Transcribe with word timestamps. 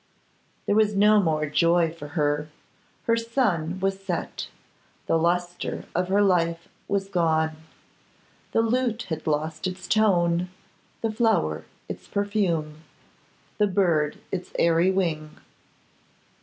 There 0.65 0.73
was 0.73 0.95
no 0.95 1.21
more 1.21 1.45
joy 1.45 1.93
for 1.93 2.09
her; 2.17 2.49
her 3.03 3.15
sun 3.15 3.79
was 3.79 3.99
set, 4.03 4.47
the 5.05 5.15
lustre 5.15 5.85
of 5.93 6.07
her 6.07 6.23
life 6.23 6.67
was 6.87 7.07
gone; 7.07 7.51
the 8.51 8.63
lute 8.63 9.03
had 9.09 9.27
lost 9.27 9.67
its 9.67 9.87
tone, 9.87 10.49
the 11.01 11.11
flower 11.11 11.65
its 11.87 12.07
perfume, 12.07 12.81
the 13.59 13.67
bird 13.67 14.17
its 14.31 14.51
airy 14.57 14.89
wing. 14.89 15.37